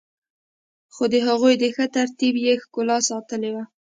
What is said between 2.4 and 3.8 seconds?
يې ښکلا ساتلي وه.